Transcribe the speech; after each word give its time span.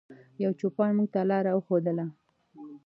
یو 0.43 0.51
چوپان 0.59 0.89
موږ 0.97 1.07
ته 1.13 1.21
لاره 1.31 1.51
وښودله. 1.53 2.05